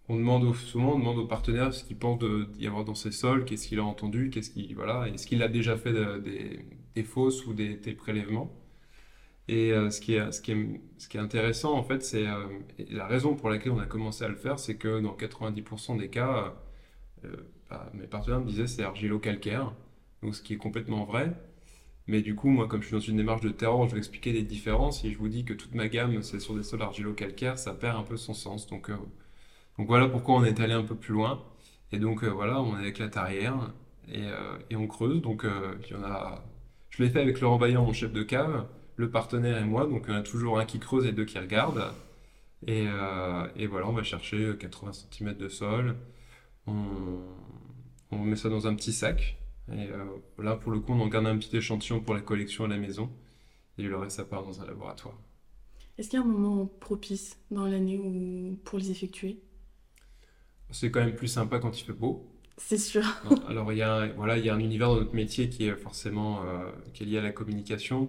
[0.08, 3.44] on demande souvent on demande aux partenaires ce qu'ils pensent d'y avoir dans ces sols,
[3.44, 6.60] qu'est-ce qu'il a entendu, qu'est-ce qu'il voilà, est-ce qu'il a déjà fait des,
[6.94, 8.52] des, fausses ou des, prélèvements.
[9.48, 12.46] Et euh, ce, qui est, intéressant en fait, c'est euh,
[12.90, 16.08] la raison pour laquelle on a commencé à le faire, c'est que dans 90% des
[16.08, 16.54] cas,
[17.24, 17.36] euh,
[17.70, 19.74] bah, mes partenaires me disaient c'est argilo-calcaire,
[20.22, 21.32] donc ce qui est complètement vrai.
[22.06, 24.32] Mais du coup, moi, comme je suis dans une démarche de terror, je vais expliquer
[24.32, 25.00] les différences.
[25.00, 27.96] Si je vous dis que toute ma gamme c'est sur des sols argilo-calcaires, ça perd
[27.98, 28.66] un peu son sens.
[28.66, 28.90] Donc
[29.78, 31.42] donc voilà pourquoi on est allé un peu plus loin.
[31.92, 33.72] Et donc euh, voilà, on est avec la tarière
[34.08, 35.20] et, euh, on creuse.
[35.22, 36.44] Donc euh, il y en a.
[36.90, 39.87] Je l'ai fait avec Laurent Baillant, mon chef de cave, le partenaire et moi.
[39.87, 41.92] Donc en a toujours un qui creuse et deux qui regardent.
[42.66, 42.87] Et,
[43.66, 45.96] voilà, on va chercher 80 cm de sol.
[46.66, 46.72] On,
[48.10, 49.37] on, met ça dans un petit sac.
[49.70, 49.88] Et
[50.38, 52.78] là, pour le coup, on en garde un petit échantillon pour la collection à la
[52.78, 53.10] maison.
[53.76, 55.18] Et le reste, ça part dans un laboratoire.
[55.98, 59.42] Est-ce qu'il y a un moment propice dans l'année pour les effectuer?
[60.74, 62.26] C'est quand même plus sympa quand il fait beau.
[62.56, 63.04] C'est sûr.
[63.48, 65.76] Alors il y a voilà il y a un univers dans notre métier qui est
[65.76, 68.02] forcément euh, qui est lié à la communication.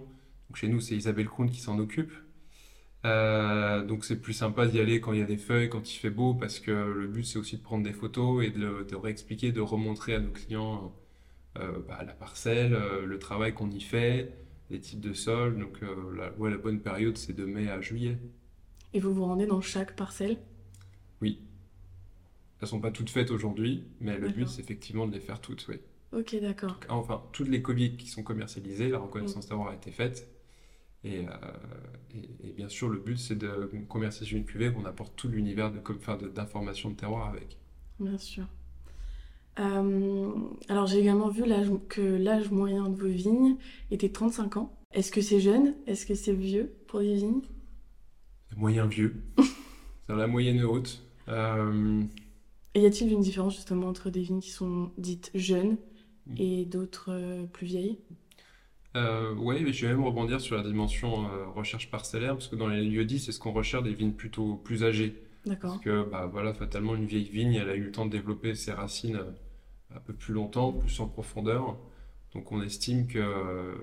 [0.48, 2.12] Donc chez nous c'est Isabelle Kuhn qui s'en occupe.
[3.04, 5.96] Euh, donc c'est plus sympa d'y aller quand il y a des feuilles, quand il
[5.96, 8.96] fait beau, parce que le but c'est aussi de prendre des photos et de, de
[8.96, 10.92] réexpliquer, de remontrer à nos clients
[11.58, 14.32] euh, bah, la parcelle, le travail qu'on y fait,
[14.70, 15.58] les types de sols.
[15.58, 15.80] Donc
[16.16, 18.18] la, ouais, la bonne période c'est de mai à juillet.
[18.92, 20.38] Et vous vous rendez dans chaque parcelle?
[21.20, 21.45] Oui.
[22.60, 25.66] Elles sont pas toutes faites aujourd'hui, mais le but, c'est effectivement de les faire toutes,
[25.68, 25.76] oui.
[26.12, 26.78] Ok, d'accord.
[26.88, 30.30] Enfin, toutes les copies qui sont commercialisées, la reconnaissance d'avoir été faite.
[31.04, 31.26] Euh,
[32.14, 35.70] et, et, bien sûr, le but, c'est de commercialiser une cuvée qu'on apporte tout l'univers
[35.70, 37.58] d'informations de, de terroir avec.
[38.00, 38.46] Bien sûr.
[39.58, 40.30] Euh,
[40.68, 41.44] alors, j'ai également vu
[41.88, 43.56] que l'âge moyen de vos vignes
[43.90, 44.72] était 35 ans.
[44.92, 45.74] Est-ce que c'est jeune?
[45.86, 47.42] Est-ce que c'est vieux pour les vignes?
[48.56, 49.22] Moyen vieux.
[50.06, 51.02] c'est la moyenne haute.
[51.28, 52.02] Euh,
[52.76, 55.78] et y a-t-il une différence justement entre des vignes qui sont dites jeunes
[56.26, 56.34] mm.
[56.36, 57.98] et d'autres euh, plus vieilles?
[58.96, 62.56] Euh, Oui, mais je vais même rebondir sur la dimension euh, recherche parcellaire, parce que
[62.56, 65.16] dans les lieux dits, c'est ce qu'on recherche des vignes plutôt plus âgées.
[65.46, 65.70] D'accord.
[65.70, 68.54] Parce que, bah, voilà, fatalement, une vieille vigne, elle a eu le temps de développer
[68.54, 69.20] ses racines
[69.94, 71.78] un peu plus longtemps, plus en profondeur.
[72.34, 73.74] Donc on estime que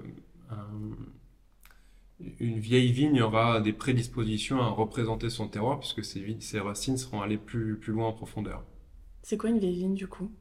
[2.39, 7.21] une vieille vigne aura des prédispositions à représenter son terroir puisque ses, ses racines seront
[7.21, 8.63] allées plus, plus loin en profondeur.
[9.23, 10.31] C'est quoi une vieille vigne du coup?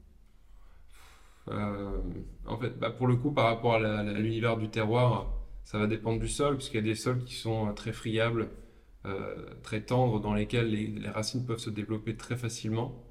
[1.48, 5.32] En fait, bah, pour le coup, par rapport à l'univers du terroir,
[5.64, 8.48] ça va dépendre du sol, puisqu'il y a des sols qui sont très friables,
[9.62, 13.02] très tendres, dans lesquels les, racines peuvent se développer très facilement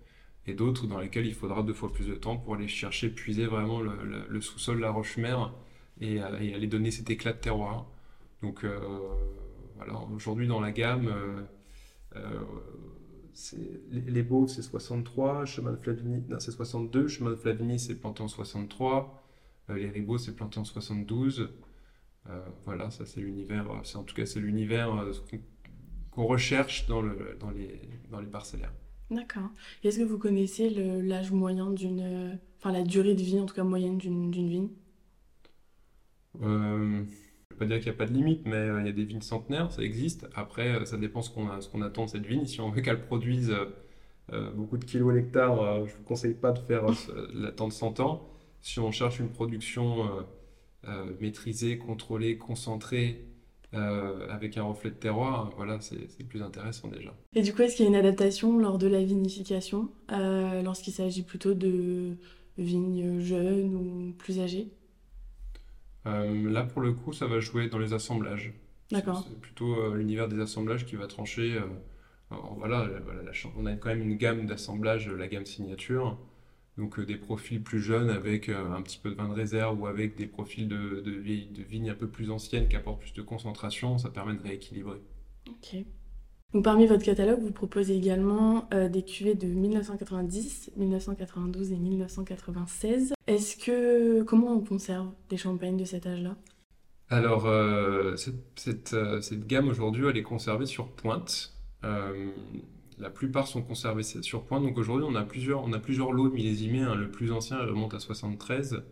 [0.48, 3.46] et d'autres dans lesquels il faudra deux fois plus de temps pour aller chercher, puiser
[3.46, 5.54] vraiment le, sous-sol la roche-mère
[6.00, 7.88] et, aller donner cet éclat de terroir.
[8.42, 8.80] Donc euh,
[10.16, 11.42] aujourd'hui dans la gamme, euh,
[12.16, 12.40] euh,
[13.92, 18.28] les beaux c'est 63, chemin de Flavigny, c'est 62, chemin de Flavigny c'est planté en
[18.28, 19.24] 63,
[19.70, 21.50] les ribauds c'est planté en 72.
[22.66, 25.06] voilà, ça c'est l'univers, c'est en tout cas c'est l'univers
[26.12, 28.74] qu'on recherche dans, le, dans, les, dans les parcellaires.
[29.10, 29.50] D'accord.
[29.84, 32.40] Est-ce que vous connaissez l'âge moyen d'une.
[32.58, 34.70] Enfin, la durée de vie, en tout cas moyenne d'une vigne?
[37.62, 39.04] Euh, pas dire qu'il n'y a pas de limite, mais euh, il y a des
[39.04, 40.28] vignes centenaires, ça existe.
[40.36, 42.46] Après, euh, ça dépend ce qu'on attend de cette vigne.
[42.46, 43.54] Si on veut qu'elle produise
[44.56, 46.86] beaucoup de kilos à l'hectare, je ne vous conseille pas de faire
[47.34, 48.30] l'attendre 100 ans.
[48.62, 50.10] Si on cherche une production
[51.20, 53.26] maîtrisée, contrôlée, concentrée,
[53.74, 57.14] euh, avec un reflet de terroir, voilà, c'est plus intéressant déjà.
[57.34, 60.92] Et du coup, est-ce qu'il y a une adaptation lors de la vinification, euh, lorsqu'il
[60.92, 62.18] s'agit plutôt de
[62.58, 64.68] vignes jeunes ou plus âgées?
[64.68, 64.81] euh,
[66.06, 68.54] Là, pour le coup, ça va jouer dans les assemblages.
[68.92, 69.26] D'accord.
[69.28, 71.60] C'est plutôt l'univers des assemblages qui va trancher.
[72.30, 72.88] voilà,
[73.58, 76.18] on a quand même une gamme d'assemblages, la gamme signature
[76.78, 79.80] donc euh, des profils plus jeunes avec euh, un petit peu de vin de réserve
[79.80, 83.14] ou avec des profils de, de, de vignes un peu plus anciennes qui apportent plus
[83.14, 85.00] de concentration, ça permet de rééquilibrer.
[85.48, 85.86] Ok.
[86.54, 93.14] Donc, parmi votre catalogue, vous proposez également euh, des cuvées de 1990, 1992 et 1996.
[93.28, 96.36] Est-ce que comment on conserve des champagnes de cet âge-là?
[97.10, 97.46] Alors
[98.18, 101.54] cette, cette, cette, gamme aujourd'hui, elle est conservée sur pointe.
[103.02, 104.62] La plupart sont conservés sur point.
[104.62, 106.82] Donc aujourd'hui, on a plusieurs, on a plusieurs lots millésimés.
[106.82, 106.94] Hein.
[106.94, 108.84] Le plus ancien remonte à 73.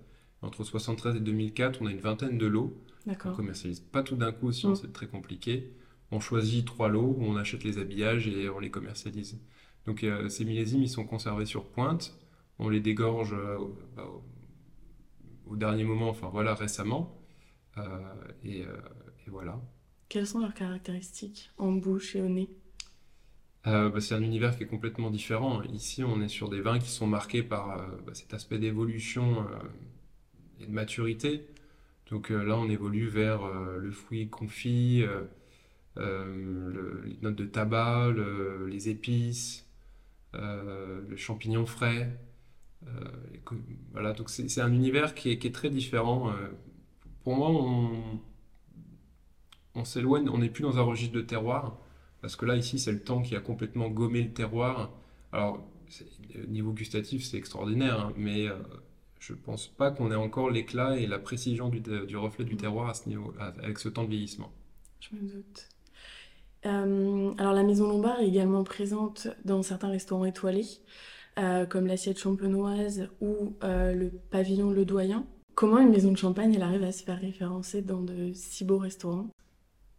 [0.42, 2.76] Entre 73 et 2004, on a une vingtaine de lots.
[3.08, 4.78] On commercialise pas tout d'un coup, sinon mm.
[4.78, 5.72] c'est très compliqué.
[6.12, 9.40] On choisit trois lots, on achète les habillages et on les commercialise.
[9.86, 12.18] Donc euh, ces millésimes, ils sont conservés sur pointe.
[12.58, 13.58] On les dégorge euh,
[13.96, 14.06] bah,
[15.46, 17.16] au, dernier moment, enfin voilà, récemment.
[17.78, 17.84] Euh,
[18.44, 19.62] et, et voilà.
[20.10, 22.50] Quelles sont leurs caractéristiques en bouche et au nez?
[23.66, 25.62] Bah, c'est un univers qui est complètement différent.
[25.64, 29.46] Ici, on est sur des vins qui sont marqués par bah, cet aspect d'évolution
[30.60, 31.46] et de maturité.
[32.10, 35.04] Donc là, on évolue vers le fruit confit,
[36.00, 38.14] les notes de tabac,
[38.68, 39.68] les épices,
[40.34, 42.18] le champignon frais.
[43.92, 46.34] voilà, donc c'est un univers qui est, très différent.
[47.24, 48.20] pour moi, on,
[49.76, 51.78] on s'éloigne, on n'est plus dans un registre de terroir
[52.22, 54.92] parce que là, ici, c'est le temps qui a complètement gommé le terroir.
[55.32, 55.66] Alors,
[56.48, 58.56] niveau gustatif, c'est extraordinaire, hein, mais euh,
[59.20, 62.90] je pense pas qu'on ait encore l'éclat et la précision du, du, reflet du terroir
[62.90, 64.52] à ce niveau, avec ce temps de vieillissement.
[65.00, 65.70] Je me doute.
[66.66, 70.68] Euh, alors, la Maison Lombard est également présente dans certains restaurants étoilés,
[71.38, 75.26] euh, comme l'assiette champenoise ou le pavillon Le Doyen.
[75.56, 78.78] Comment une maison de champagne elle arrive à se faire référencer dans de si beaux
[78.78, 79.28] restaurants?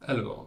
[0.00, 0.46] Alors,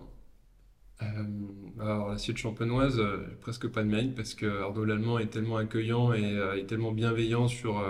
[1.02, 6.14] euh, l'assiette champenoise, euh, presque pas de mérite parce que Arnaud l'Allemand est tellement accueillant
[6.14, 7.84] et euh, est tellement bienveillant sur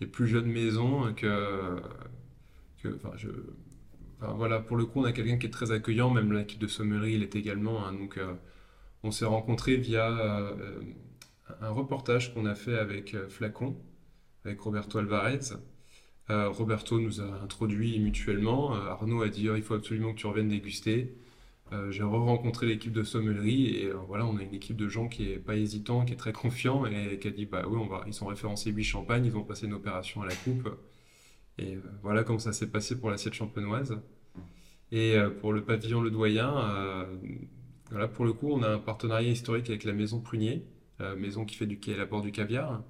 [0.00, 1.76] les plus jeunes maisons que,
[2.86, 3.28] enfin, je,
[4.36, 7.14] voilà, pour le coup, on a quelqu'un qui est très accueillant, même l'équipe de sommerie,
[7.14, 7.86] il est également.
[7.86, 8.18] Hein, donc,
[9.02, 10.08] on s'est rencontrés via
[11.60, 13.76] un reportage qu'on a fait avec Flacon,
[14.44, 15.54] avec Roberto Alvarez.
[16.28, 18.74] Roberto nous a introduits mutuellement.
[18.74, 21.14] Arnaud a dit oh, il faut absolument que tu reviennes déguster.
[21.72, 25.06] Euh, j'ai re-rencontré l'équipe de sommellerie et euh, voilà, on a une équipe de gens
[25.06, 27.86] qui est pas hésitant, qui est très confiant et qui a dit bah oui, on
[27.86, 30.68] va, ils sont référencés 8 champagnes, ils vont passer une opération à la coupe.
[31.60, 34.00] Et euh, voilà comment ça s'est passé pour l'assiette champenoise.
[34.90, 36.52] Et pour le pavillon Le Doyen,
[37.92, 40.64] voilà, pour le coup, on a un partenariat historique avec la maison Prunier,
[41.16, 42.82] maison qui fait du qui est la bord du caviar.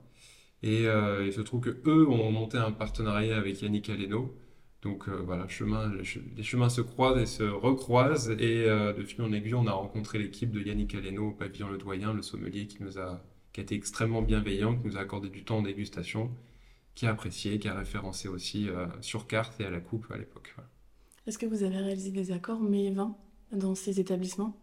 [0.62, 4.34] Et il se trouve que eux ont monté un partenariat avec Yannick Aleno.
[4.82, 5.46] Donc euh, voilà,
[6.36, 8.30] les chemins se croisent et se recroisent.
[8.38, 11.68] Et euh, de fil en aiguille, on a rencontré l'équipe de Yannick Aleno au pavillon
[11.68, 15.00] Le Doyen, le sommelier qui nous a, qui a été extrêmement bienveillant, qui nous a
[15.00, 16.30] accordé du temps en dégustation,
[16.94, 20.18] qui a apprécié, qui a référencé aussi euh, sur carte et à la coupe à
[20.18, 20.54] l'époque.
[21.26, 23.16] Est-ce que vous avez réalisé des accords mais 20
[23.52, 24.56] dans ces établissements?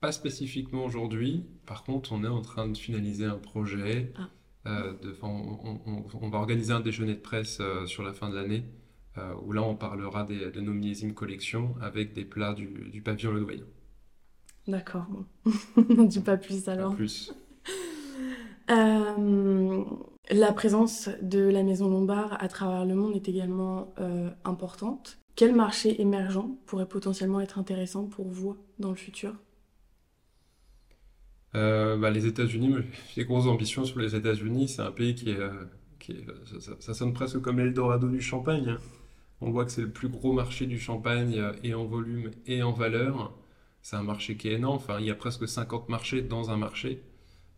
[0.00, 1.46] Pas spécifiquement aujourd'hui.
[1.64, 4.12] Par contre, on est en train de finaliser un projet.
[4.16, 4.28] Ah
[5.22, 8.64] on, va organiser un déjeuner de presse sur la fin de l'année,
[9.42, 13.64] où là on parlera de nos millésimes collections avec des plats du, du pavillon Ledoyen.
[14.68, 15.26] D'accord, bon.
[15.98, 16.90] on dit pas plus alors.
[16.90, 17.32] Pas plus.
[20.30, 23.94] La présence de la Maison Lombard à travers le monde est également
[24.44, 25.18] importante.
[25.34, 29.34] Quel marché émergent pourrait potentiellement être intéressant pour vous dans le futur?
[31.54, 32.74] Euh, bah, Les États-Unis,
[33.14, 34.68] j'ai grosses ambitions sur les États-Unis.
[34.68, 35.30] C'est un pays qui.
[35.30, 35.64] Euh,
[36.80, 38.70] ça, sonne presque comme l'Eldorado du champagne.
[38.70, 38.78] Hein.
[39.40, 42.62] On voit que c'est le plus gros marché du champagne, euh, et en volume et
[42.62, 43.32] en valeur.
[43.82, 44.76] C'est un marché qui est énorme.
[44.76, 47.02] Enfin, il y a presque 50 marchés dans un marché.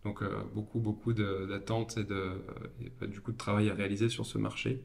[0.05, 0.23] Donc,
[0.55, 2.33] beaucoup, beaucoup d'attentes et de,
[3.07, 4.83] du coup de travail à réaliser sur ce marché.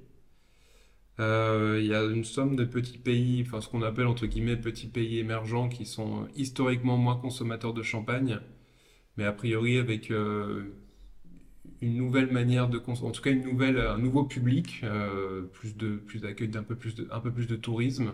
[1.20, 4.56] Euh, il y a une somme de petits pays, enfin ce qu'on appelle entre guillemets
[4.56, 8.40] petits pays émergents qui sont historiquement moins consommateurs de champagne,
[9.18, 10.64] mais a priori avec euh,
[11.82, 16.48] une nouvelle manière de consommer, en tout cas un nouveau public, euh, plus plus d'accueil,
[16.48, 18.14] d'un plus un peu plus de tourisme.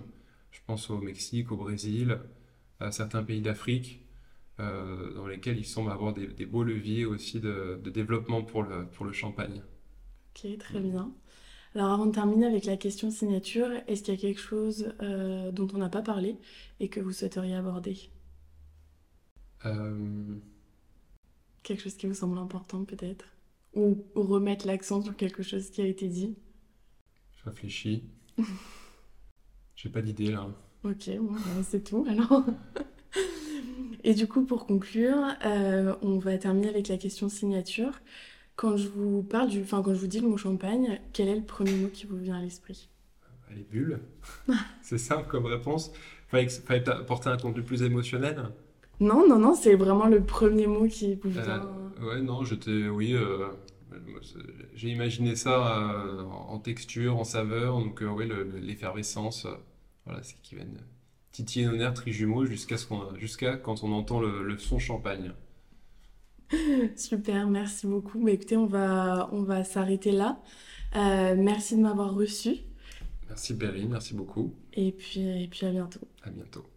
[0.51, 2.19] Je pense au Mexique, au Brésil,
[2.79, 4.01] à certains pays d'Afrique,
[4.57, 9.05] dans lesquels il semble avoir des, beaux leviers aussi de, de, développement pour le, pour
[9.05, 9.61] le champagne.
[10.35, 11.11] Ok, très bien.
[11.75, 15.51] Alors avant de terminer avec la question signature, est-ce qu'il y a quelque chose euh,
[15.51, 16.37] dont on n'a pas parlé
[16.79, 17.97] et que vous souhaiteriez aborder?
[19.65, 20.35] Euh.
[21.63, 23.25] Quelque chose qui vous semble important peut-être?
[23.73, 26.37] Ou, remettre l'accent sur quelque chose qui a été dit?
[27.37, 28.03] Je réfléchis.
[29.75, 30.47] J'ai pas d'idée là.
[30.85, 32.45] Ok, bon, bah, c'est tout alors.
[34.05, 37.91] et du coup, pour conclure, euh, on va terminer avec la question signature.
[38.55, 41.35] Quand je vous parle du, enfin quand je vous dis le mot champagne, quel est
[41.35, 42.87] le premier mot qui vous vient à l'esprit?
[43.49, 43.99] Les bulles.
[44.83, 45.91] c'est simple comme réponse.
[46.27, 48.49] Fallait, fallait apporter un contenu plus émotionnel.
[48.99, 51.67] Non, non, non, c'est vraiment le premier mot qui vous vient.
[51.99, 53.47] Euh, ouais, non, j'étais, oui, euh,
[54.75, 58.29] j'ai imaginé ça euh, en texture, en saveur, donc oui,
[58.61, 59.47] l'effervescence,
[60.05, 60.65] voilà, c'est qui vient
[61.35, 65.33] titiller nos nerfs trijumeaux jusqu'à ce qu'on, jusqu'à quand on entend le, le son champagne.
[66.95, 68.19] Super, merci beaucoup.
[68.19, 70.41] Mais écoutez, on va, on va s'arrêter là.
[70.95, 72.57] Euh, merci de m'avoir reçu.
[73.27, 74.53] Merci Berry, merci beaucoup.
[74.73, 76.07] Et puis, et puis à bientôt.
[76.23, 76.74] À bientôt.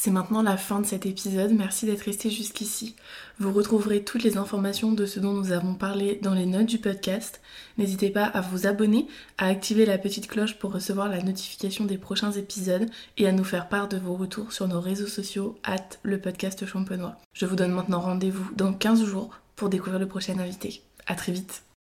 [0.00, 2.94] C'est maintenant la fin de cet épisode, merci d'être resté jusqu'ici.
[3.40, 6.78] Vous retrouverez toutes les informations de ce dont nous avons parlé dans les notes du
[6.78, 7.40] podcast.
[7.78, 9.08] N'hésitez pas à vous abonner,
[9.38, 13.42] à activer la petite cloche pour recevoir la notification des prochains épisodes et à nous
[13.42, 17.16] faire part de vos retours sur nos réseaux sociaux, at le podcast champenois.
[17.32, 20.80] Je vous donne maintenant rendez-vous dans 15 jours pour découvrir le prochain invité.
[21.08, 21.64] A très vite